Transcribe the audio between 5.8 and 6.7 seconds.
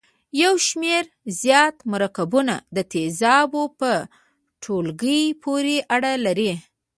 اړه لري.